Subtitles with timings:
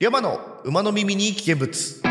[0.00, 2.07] 山の馬の耳に危険物。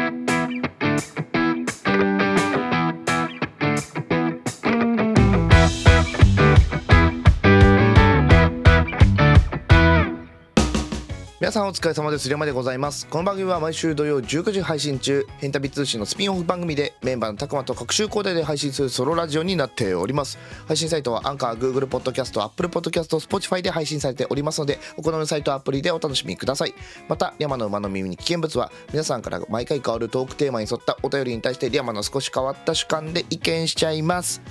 [11.48, 12.30] 皆さんお疲れ様です。
[12.30, 13.08] 山でございます。
[13.08, 15.26] この番組は毎週土曜19時配信中。
[15.38, 20.38] ヘンタビ通信のスピンオフ番組でメンバーのたくまと各週交代で配信するソロラジオになっております。
[20.68, 26.74] 配信サイトはアンカー Google ポッドキャスト Apple ポッドキャスト Spotify で配信されておりますのでお好みのサイトアプリでお楽しみください。
[27.08, 34.42] また山の馬の耳に危険物は皆さんから毎回変わるトークテーマに沿ったお便りに対して山の少し変わった主観で意見しちゃいます。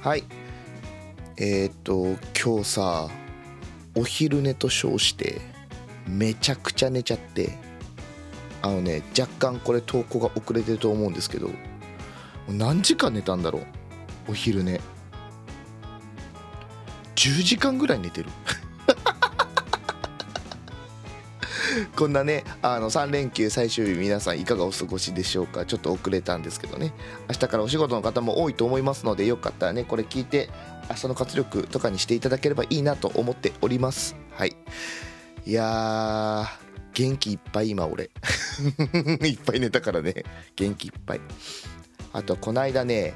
[0.00, 0.24] はい。
[1.38, 3.08] えー、っと今日さ
[3.96, 5.53] お昼寝と称して
[6.06, 7.58] めちゃくちゃ寝ちゃって
[8.62, 11.50] あのね若干これ投稿が遅れてると思うんですけど
[12.48, 13.66] 何時間寝たんだろう
[14.28, 14.80] お昼寝。
[17.14, 18.28] 10時間ぐらい寝てる。
[21.96, 26.92] こんなねあの3連休最終日皆さんいかがお過ごしでしょうかちょっと遅れたんですけどね。
[27.28, 30.48] 明日からお仕事の方も多いと思いますのでよかったらねこれ聞いて
[30.88, 34.16] 明日の活力とかにしていただければいいなと思っております。
[34.32, 34.56] はい。
[35.46, 36.46] いや
[36.94, 38.04] 元気いっぱい今俺。
[39.28, 40.24] いっぱい寝たからね。
[40.56, 41.20] 元気いっぱい。
[42.12, 43.14] あとはこの間ね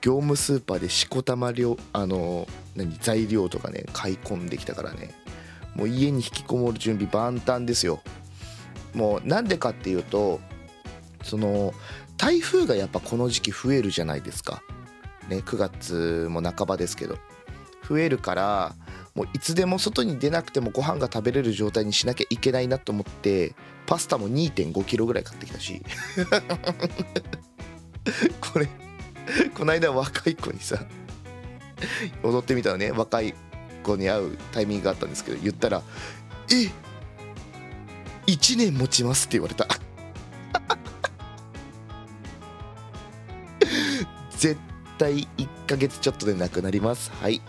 [0.00, 5.14] 業務スーパーでしこたま料あの何材料とかね買い込んできたからね。
[5.74, 8.02] もう家に引きこもる準備万端ですよ。
[8.94, 10.40] もうなんでかっていうと
[11.22, 11.74] その
[12.16, 14.62] 台風がやっぱこの時期増えるじゃないですか。
[15.28, 17.18] ね9月も半ばですけど。
[17.88, 18.74] 増えるから
[19.14, 23.54] もういつでも外に出なくてもご飯が食べれる状態にしなきゃいけないなと思って
[23.86, 25.82] パスタも2 5キロぐらい買ってきたし。
[28.40, 28.68] これ
[29.54, 30.84] この間若い子にさ
[32.22, 32.90] 踊ってみたらね。
[32.90, 33.34] 若い
[33.82, 35.82] 子に会うタイミングがあったんですけど言ったら
[36.50, 36.70] 「え
[38.26, 39.68] 1年持ちます」って言われた。
[44.36, 44.58] 絶
[44.98, 47.10] 対1ヶ月ちょっとでなくなります。
[47.20, 47.40] はい。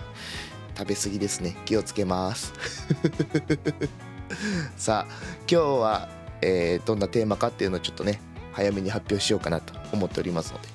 [0.78, 1.56] 食べ過ぎですね。
[1.66, 2.54] 気をつけます。
[4.78, 5.12] さあ
[5.50, 6.10] 今日は、
[6.42, 8.20] えー、どんなテーマかっていうのをちょっとね
[8.52, 10.68] 早めに発表しようかなと思っておりますので、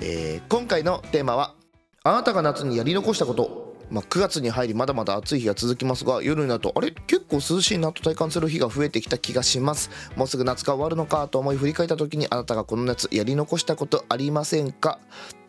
[0.00, 1.54] えー、今回のテーマは
[2.02, 3.64] あなたが夏にやり残したこと。
[3.90, 6.90] まあ、9月に入りまだまだ暑い日が続きますが夜になるとあれ？
[7.06, 9.90] 結構涼しいなと体感する日が増えてきた気がします。
[10.16, 14.98] もうすぐ夏が終わるのかと思い振り返った時にあなたがこの夏やり残したことありませんか？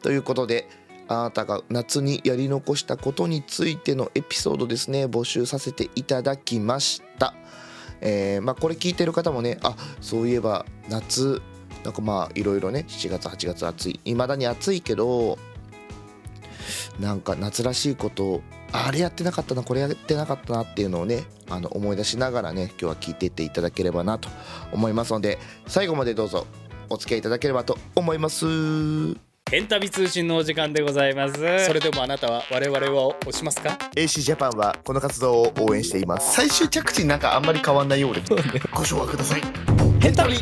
[0.02, 0.68] ということで
[1.08, 5.06] あなたが夏にやり残したことについてのエピソードですね。
[5.06, 7.34] 募集させていただきました、
[8.02, 11.42] えー、まあ、これ聞いてる方もねあそういえば夏
[11.84, 14.00] なんかまあいろいろね7月8月暑い。
[14.06, 15.38] 未だに暑いけど
[17.00, 24.30] なんか夏らしいことあれやってなかったなこれやってなかったなっていうのをねあの思い出しながらね今日は聞いていっていただければなと
[24.72, 26.48] 思いますので最後までどうぞ
[26.90, 29.25] お付き合いいただければと思います。
[29.52, 31.36] ヘンタビ通信のお時間でございます。
[31.68, 36.34] それでもあなたは我々を押しますか？AC ジャパンはこの活動を応援しています。
[36.34, 38.24] 最終着地なんかあんまり変わんないようで。
[38.74, 39.42] ご唱和ください。
[40.02, 40.38] ヘンタビ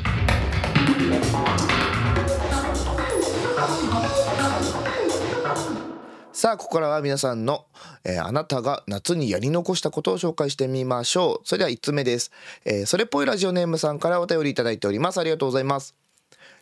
[6.32, 7.66] さあここからは皆さんの、
[8.06, 11.46] えー、あなたが夏にやり残したことを紹介してみましょう。
[11.46, 12.32] それでは1つ目です、
[12.64, 15.20] えー、それっぽいラジオネームさんからお便りいただいております。
[15.20, 15.94] ありがとうございます。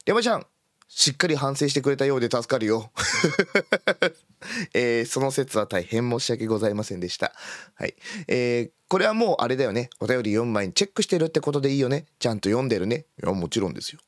[0.08, 0.48] 山ちゃん
[0.94, 2.92] しっかり反省してくれたようで助かるよ、
[4.76, 7.34] えー、その説は大変申し訳ございませんでした。
[7.76, 7.96] はい。
[8.28, 9.90] えー、これはもうあれだよね。
[10.02, 12.08] お便り読む前にチェックしてるってことでいいよね。
[12.20, 13.06] ちゃんと読んでるね。
[13.24, 14.00] いや、もちろんですよ。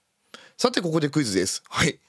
[0.58, 1.64] さてここでクイズです。
[1.70, 2.00] はい。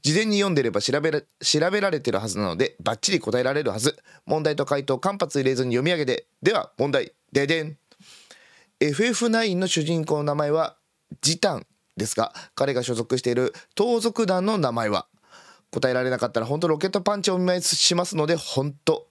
[0.00, 3.98] 事前に読んでれば調べら調べられてるはずなのでバッチリ答えられるはず。
[4.26, 6.26] 問題と回答間髪入れずに読み上げて。
[6.40, 7.12] では問題。
[7.32, 7.76] ででん。
[8.78, 10.76] FF9 の主人公の名前は
[11.20, 11.66] ジタン
[12.00, 15.06] ですが彼が所属している盗賊団の名前は
[15.70, 19.06] 答えられなかったら本当ロケットパンチをお見舞いしますので本当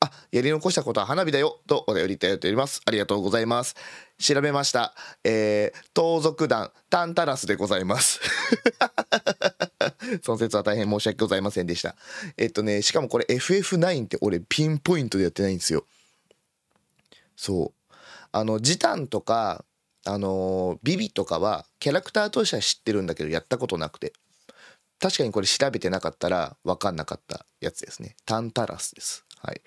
[0.00, 2.82] あやり残したことは花火だよとお便りいただいております。
[2.84, 3.74] ありがとうございます。
[4.18, 4.94] 調べました。
[5.24, 8.20] えー、盗賊団タンタラスでございます。
[10.22, 11.96] その説は大変申し訳ございませんでした。
[12.36, 15.86] えっとねしかもこれ FF9 って俺ピンポイントでやってないんですよ。
[17.34, 17.94] そう。
[18.30, 19.64] あのジタンとか
[20.04, 24.12] あのビビとかはキャラクターとしては知ってるんだけどやったことなくて。
[25.00, 28.16] 確かにこれ調べてなかったら分かんなかったやつですね。
[28.24, 29.26] タンタラスです。
[29.38, 29.60] はい。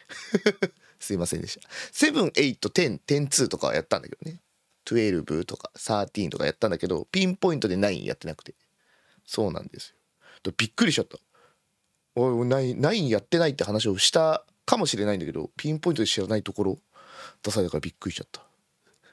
[1.00, 1.70] すいませんでした。
[1.94, 4.42] 781010-2とかはやったんだけどね。
[4.86, 8.56] 12とか13とかやったんだけどピンポイントで9やってなくて。
[9.26, 9.94] そうなんです
[10.44, 10.54] よ。
[10.58, 11.18] びっくりしちゃった。
[12.16, 16.80] おい9やってないって話をしたかもしれないんだけどピンポイントで知らないところ
[17.44, 18.44] 出されたからびっくりしちゃった。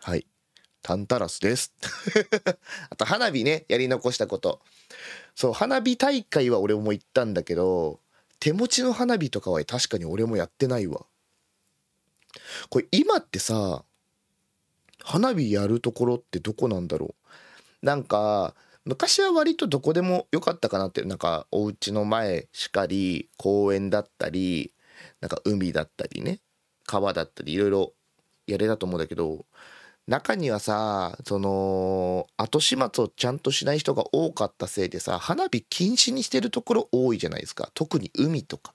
[0.00, 0.26] はい。
[0.84, 1.72] タンタラスです。
[2.90, 4.60] あと花火ねやり残したこと。
[5.34, 8.00] そう花火大会は俺も行ったんだけど
[8.38, 11.06] 手持ちの花火とかは確かに俺もやってないわ。
[12.68, 13.82] これ今ってさ
[15.02, 17.14] 花火やるところってどこなんだろ
[17.82, 17.86] う？
[17.86, 18.54] なんか
[18.84, 24.74] 昔は割とどこでもよかったかなってなんかお家の前しかり公園だったり
[25.22, 26.40] なんか海だったりね
[26.84, 27.94] 川だったりいろいろ
[28.46, 29.46] やれたと思うんだけど
[30.06, 37.70] 中にはさその後始末をちゃんとしない人が多かったせいでさ花火禁止にしてるところ多いじゃないですか。
[37.74, 38.74] 特に海とか。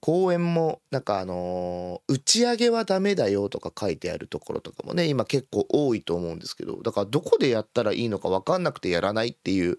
[0.00, 9.76] 公園もなんかあのー打ち上げはダメだよとか書いてあるところとかもね今結構多いと思うんですけどだからどこでやったらいいのか分かんなくてやらないっていう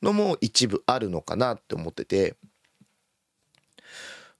[0.00, 2.36] のも一部あるのかなって思ってて。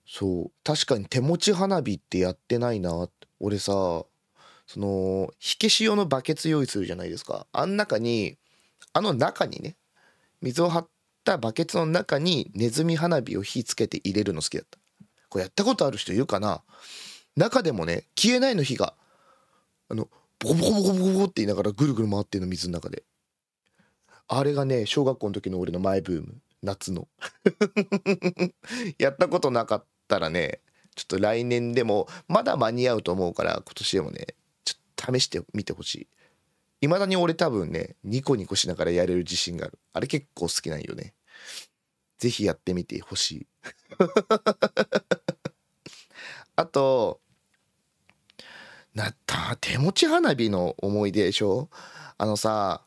[0.05, 3.09] そう確かに手持ち花火ってやってないな
[3.39, 4.05] 俺さ
[4.65, 7.47] その火消し用のバケツ用意するじゃないですか。
[7.51, 8.37] あん中に
[8.93, 9.75] あの中にね
[10.41, 10.87] 水を張っ
[11.23, 14.77] たバケツの中にネズミ花火を火つけて入れるの好きだった。
[15.29, 16.61] これやったことある人いるかな？
[17.35, 18.93] 中でもね消えないの火が
[19.89, 20.07] あの
[20.39, 23.03] ボコボコボコボコボコって言いながらぐるぐる回ってんの水の中で。
[24.27, 26.35] あれがね小学校の時の俺のマイブーム。
[26.61, 27.07] 夏の。
[28.97, 30.61] やったことなかったらね
[30.95, 34.27] ちょっと来年でもまだ間に合うと思うから今年でもね
[35.03, 36.07] 試してみてほしい。
[36.81, 39.79] 未だに俺多分ねニコニコしながらやれる自信がある。
[39.93, 41.13] あれ結構好きなんよね。
[42.17, 43.47] ぜひやってみてほしい。
[46.55, 47.19] あと
[48.93, 51.69] なった手持ち花火の思い出でしょ？
[52.17, 52.83] あのさ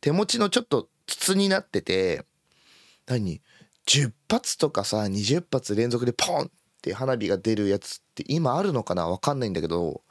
[0.00, 2.24] 手持ちのちょっと筒になってて
[3.06, 3.40] 何
[3.86, 6.50] ？10発とかさ20発連続でポンっ
[6.82, 9.08] て花火が出るやつって今あるのかな？
[9.08, 10.02] わかんないんだけど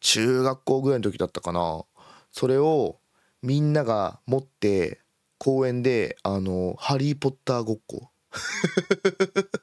[0.00, 1.84] 中学校ぐらいの時だったかな。
[2.32, 2.98] それを
[3.42, 5.00] みんなが持って
[5.38, 8.10] 公園であの「ハリー・ポッター」ごっこ。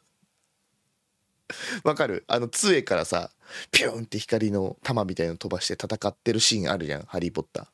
[1.83, 2.23] わかる？
[2.27, 3.31] あの杖からさ
[3.71, 7.67] ピュンって光の玉みたいの飛ばして戦ってるシーンあるじゃん「ハリー・ポッター」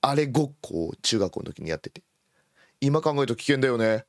[0.00, 2.02] あれごっこを中学校の時にやってて。
[2.80, 4.04] 今考えると危険だよね。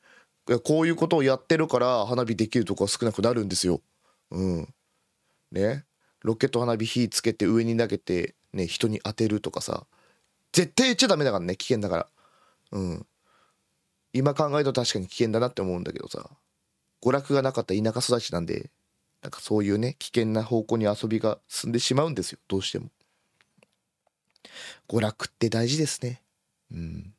[0.49, 3.81] いやこういうことをやってるから花火できるとこは少なくなるんですよ。
[4.31, 4.73] うん。
[5.51, 5.85] ね。
[6.25, 9.85] ロケット花火火つけて上に投げてね人に当てるとかさ
[10.51, 12.07] 絶対言っちゃダメだからね危険だから。
[12.71, 13.05] うん。
[14.13, 16.29] 今考えると確かに危険だなって思うんだけどさ
[17.03, 18.71] 娯楽がなかった田舎育ちなんで
[19.21, 22.87] なんかそういうね危険な方向に遊びが進んでしまうんですよどうしても。
[24.87, 26.21] 娯楽って大事ですね。
[26.71, 27.13] うん。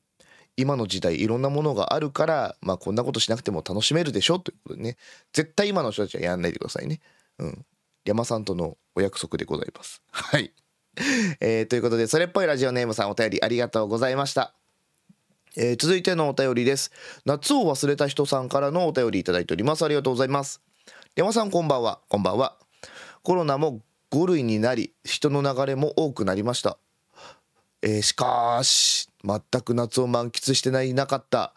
[0.57, 4.97] 今の時代いろんなものがあるからまあこんなことしなくても楽しめるでしょということでね。
[5.35, 7.01] 絶対今の人たちはやんないでくださいね。
[7.39, 7.67] うん。
[8.07, 10.01] 山さんとのお約束でございます。
[10.13, 10.53] はい。
[11.41, 14.55] えーということでそれっぽいラジオネームさんお便りありがとうございました。
[15.57, 16.93] えー続いてのお便りです。
[17.25, 19.85] 夏を忘れた人さんからのお便りいただいております。
[19.85, 20.63] ありがとうございます。
[21.17, 22.01] 山さんこんばんは。
[22.09, 22.57] こんばんは。
[23.25, 23.81] コロナも
[24.13, 26.79] 5類になり人の流れも多くなりました。
[27.83, 31.55] えーしかし全く夏を満喫してないなかった。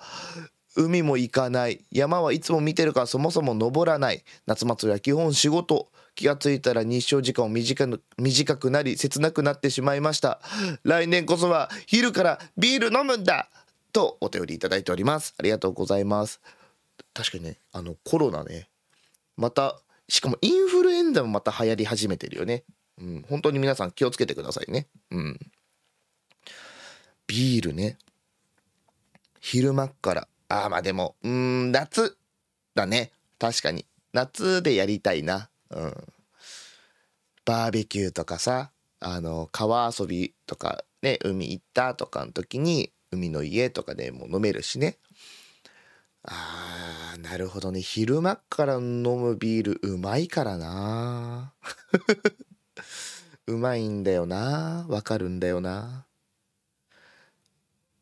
[0.75, 1.85] 海も行かない。
[1.91, 4.23] 山はいつも見てるからそもそも登らない。
[4.47, 5.91] 夏祭りは基本仕事。
[6.19, 10.41] 気がついたら日照時間も短く短くなり切なくなってしまいました。
[10.83, 13.47] 来年こそは昼からビール飲むんだ！
[13.93, 15.33] とお便りいただいております。
[15.39, 16.41] ありがとうございます。
[17.13, 18.67] 確かにねあのコロナね。
[19.37, 22.65] またしかもインフルエンザもまた流行り始めてるよね。
[22.97, 24.87] うん本当に皆さん気をつけてくださいね。
[25.11, 25.39] うん。
[27.27, 27.97] ビールね。
[29.39, 30.27] 昼間っから。
[30.49, 32.17] あーまあでもうーん夏
[32.75, 33.11] だね。
[33.39, 33.85] 確かに。
[34.11, 35.47] 夏でやりたいな。
[35.71, 35.93] うん。
[37.45, 44.97] バーベキューとかさあの川遊びとかね海行ったとかの時に海の家とかでも飲めるしね。
[46.23, 47.81] あーなるほどね。
[47.81, 51.53] 昼間から飲むビールうまいからな。
[53.47, 54.85] うまいんだよな。
[54.89, 56.05] わかるんだよな。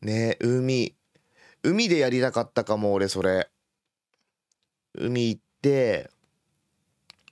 [0.02, 0.96] ね海
[1.64, 3.50] 海でやりたかったかも俺それ。
[4.94, 6.10] 海行って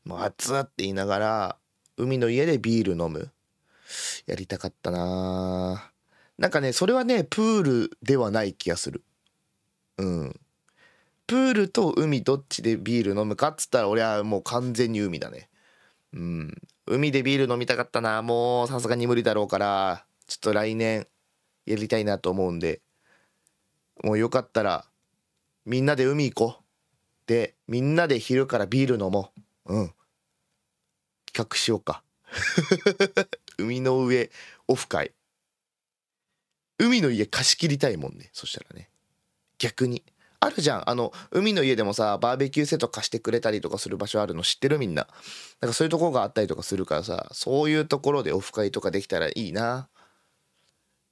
[0.06, 1.58] もう熱って言いながら
[1.98, 3.32] 海の家でビール飲む。
[4.26, 5.92] やりたかったな。
[6.38, 9.04] なんかねそれはねプールではない気がする。
[9.98, 10.40] うん。
[11.28, 15.50] プールと海どっちでビール飲むかっつったら俺はもう完全に海だね。
[16.14, 16.54] うん。
[16.86, 18.22] 海でビール飲みたかったな。
[18.22, 21.08] もうさすがに無理だろうからちょっと来年
[21.66, 22.82] やりたいなと思うんで。
[24.04, 24.86] もうよかったら
[25.66, 26.64] みんなで海行こう。
[27.28, 29.42] でみんなで昼からビール飲もう。
[29.66, 29.94] うん。
[31.26, 32.04] 企画しようか。
[33.58, 34.32] 海の上
[34.68, 35.14] オフ会。
[36.78, 38.30] 海の家貸し切りたいもんね。
[38.34, 38.90] そしたらね。
[39.58, 40.04] 逆に。
[40.40, 40.90] あるじゃん。
[40.90, 45.08] あの海の家でもさバーベキューセット貸してくれたりとかする場所あるの知ってるみんな。
[45.62, 49.90] なんかそういうとこがあったりとかするからさそういうところでオフ会とかできたらいいな。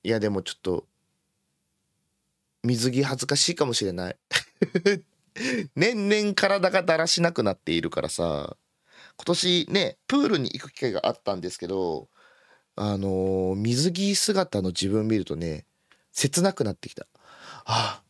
[0.03, 0.85] いやでもちょっと
[2.63, 4.17] 水着恥ずかしいかもしれない。
[5.75, 8.55] 年々体がだらしなくなっているからさ
[9.17, 12.07] 今年ねプールに行く機会があったんですけど
[12.75, 15.65] あのー水着姿の自分見るとね
[16.11, 17.07] 切なくなってきた。
[17.65, 18.01] あ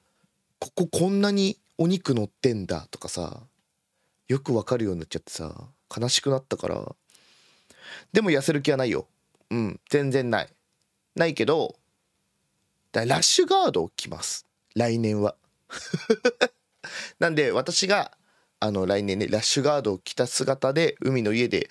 [0.59, 3.43] こここんなにお肉乗ってんだとかさ
[4.27, 5.53] よくわかるようになっちゃってさ
[5.95, 6.95] 悲しくなったから。
[8.11, 9.07] でも痩せる気はないよ。
[9.49, 10.49] うん全然ない。
[11.15, 11.75] ないけど
[12.91, 14.45] だラッシュガードを着ます。
[14.75, 15.35] 来年は。
[17.23, 18.11] なんで私が
[18.59, 21.69] あの来年ねラッシュガードを着た姿で海の家で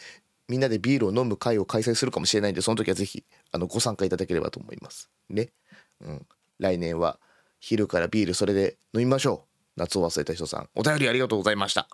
[0.49, 5.11] みんなでビールを飲む会を開催するかもしれないんでその時はぜひあのご参加いただければと思います。
[5.29, 5.51] ね。
[6.01, 6.27] うん。
[6.59, 7.19] 来年は
[7.61, 9.45] 昼からビールそれで飲みましょ
[9.77, 9.81] う。
[9.81, 10.71] 夏を忘れた人さん。
[10.75, 11.87] お便りありがとうございました。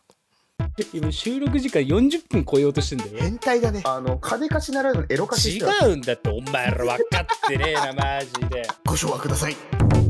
[0.92, 3.10] 今収録時間40分超えようとしてんだよ。
[3.18, 3.82] 変態だね。
[3.84, 8.68] あの金貸しならぬエロ貸し違うんだってお前ら分かってねえなマジで。
[8.86, 9.56] ご唱和ください。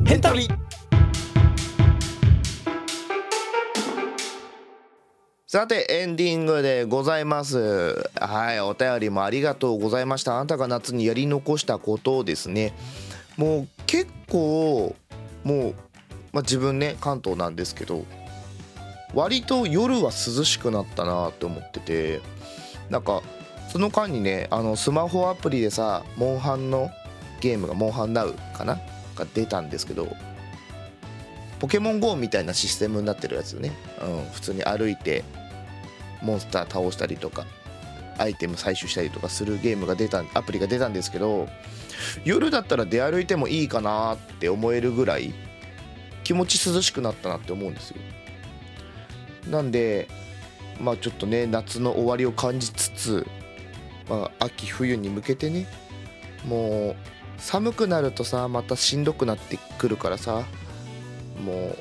[0.05, 0.21] ヘン
[5.51, 8.11] さてエンディングでございます。
[8.21, 10.37] はいお便りもありがとうございました。
[10.37, 12.75] あなたが夏にやり残したことをですね。
[13.39, 14.95] もう結構
[15.45, 15.75] もう、
[16.35, 18.05] まあ、自分ね関東なんですけど
[19.15, 22.21] 割と夜は涼しくなったなって思ってて
[22.91, 23.23] なんか
[23.73, 26.91] その間にねあのスマホアプリでさモンハンの
[27.41, 28.79] ゲームがモンハンナウかな？
[29.17, 30.09] が出たんですけど
[31.59, 35.25] ポケモン GO みたいなシステムになってるやつね、うん、普通に歩いて
[36.23, 37.47] モンスター倒したりとか
[38.19, 41.49] アイテム採取したりとかするゲームが出たアプリが出たんですけど
[42.25, 45.33] 夜だったら出歩いてもいいかなって思えるぐらい
[46.25, 47.97] 気持ち涼しくなったなって思うんですよ。
[49.49, 50.09] なんで
[50.81, 53.27] まあちょっとね夏の終わりを感じつつ、
[54.09, 55.67] まあ、秋冬に向けてね
[56.47, 56.97] もう
[57.39, 60.45] 寒くなるとさまたしんどくなってくるからさ
[61.43, 61.79] もう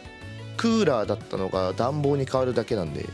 [0.55, 3.05] クーラーだったのが暖房に変わるだけなんで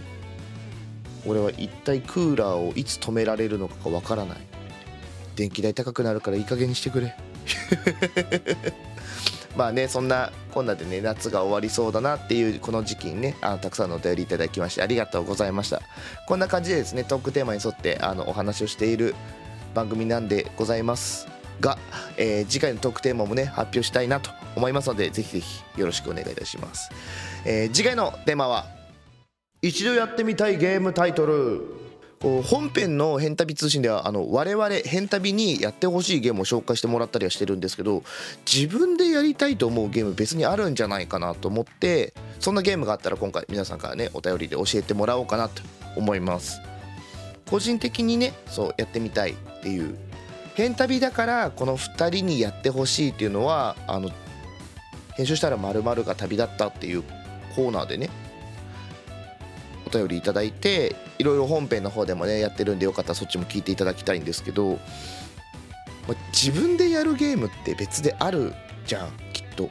[1.25, 4.37] 俺は一体クーラーをいつ止められるのかがわからない。
[5.35, 7.15] 電気代高くなるからいい加減にしてくれ。
[9.55, 15.81] まあねそんなこんなでね夏が終わりそうだなっていうこの時期にねあのたくさんのお便りいただきましてありがとうございました。
[16.27, 19.15] こんな感じでですねトークテーマに沿ってあのお話をしている
[19.73, 21.27] 番組なんでございます
[21.59, 21.77] が、
[22.17, 26.89] えー次回のトークテーマもね発表したいなと思いますのでぜひぜひよろしくお願いいたします、
[27.45, 28.67] えー次回のテーマは
[29.63, 31.61] 一度やってみたいゲームタイトル。
[32.21, 38.03] 本編の「変旅通信」ではあの我々変旅にやってほしいゲームを紹介してもらったりはしてるんですけど
[38.45, 45.61] 自分でやりたいと思うゲーム別にあるんじゃないかなと思ってそんなゲームがあったら今回皆さんからねお便りで教えてもらおうかなと
[45.95, 46.59] 思います。
[47.49, 49.97] 個人的にねそうやってみたいっていう。
[50.55, 54.11] 変旅だからこの2人にやってほしいっていうのはあの
[55.15, 57.03] 編集したら〇〇が旅立ったっていう
[57.55, 58.09] コーナーでね
[59.93, 64.79] 便りいただいていろいろ本編の方でもねやってるんでよかったらそっちも聞いていただきたいんですけど、
[66.07, 68.53] まあ自分でやるゲームって別である
[68.85, 69.69] じゃんきっと。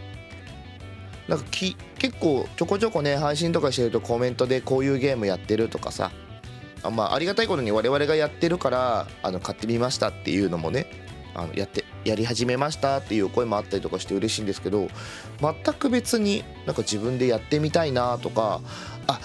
[1.28, 6.10] なんかき結構ちょこちょこね配信とかしてるとコメントでこういうゲームやってるとかさ
[6.82, 10.86] あ,、まあ、ありがたいことに我々がやってるからあの買ってみましたっていうのもね
[11.34, 14.88] あのやってやり始めましたっていう声もあったりとかして嬉しいんですけど
[15.40, 18.60] 全く別になんか自分でやってみたいなとか
[19.06, 19.20] あ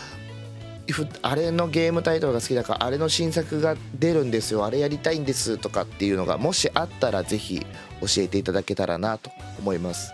[1.21, 4.65] あれのゲームタイトルが好きだからあれの新作が出るんですよ。
[4.65, 7.65] あれやりたいんですとかっていうのがもしあったらぜひ
[8.01, 10.13] 教えていただけたらなと思います。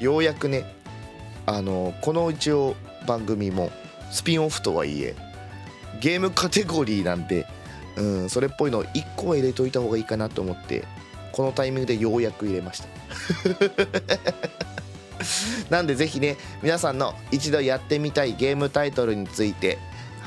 [0.00, 0.64] ようやくね
[1.46, 2.74] あのこの一応
[3.06, 3.70] 番組も
[4.10, 5.14] スピンオフとはいえ
[6.00, 7.46] ゲームカテゴリーなんで、
[7.96, 10.84] うん、それっぽいのを1個は入れといた方がいいかなと思って
[11.32, 12.88] このタイミングでようやく入れました。
[15.70, 19.78] なんでぜひね皆さんの一度やってみたいゲームタイトルについて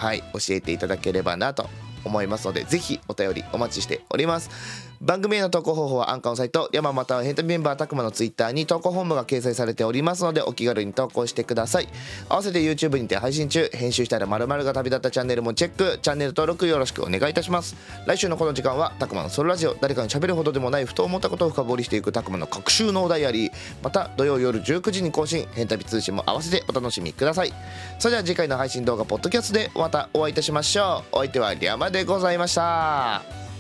[0.01, 1.70] はい教えていただければなと
[2.03, 4.90] 思いますのでぜひお便りお待ちしております。
[5.01, 11.88] 番組への投稿方法はアンカーのサイト山またはヘンタメンバーたくまのツイッターに投稿本部が掲載されておりますのでお気軽に投稿してください。
[12.29, 15.98] 合わせて YouTube にて配信中編集したら〇〇が旅立ったチャンネルもチェック。
[16.03, 17.75] チャンネル登録よろしくお願いいたします。
[18.05, 19.74] 来週のこの時間はたくまのソロラジオ。
[19.81, 27.53] 誰かに喋るほどでもないふと思ったことを深掘りしていくたくまの各週のダイアリーまた土曜夜19時に更新変旅通信も合わせてお楽しみください。
[27.98, 31.15] それでは次回の配信動画ポッドキャストでまたお会いいたしましょう。
[31.15, 33.50] お相手はリャマでございました。